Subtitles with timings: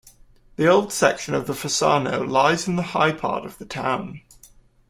[0.55, 4.21] The old section of Fossano lies in the high part of the town.